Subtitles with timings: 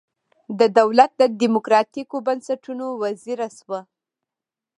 [0.59, 3.79] د دولت د دموکراتیکو بنسټونو وزیره شوه.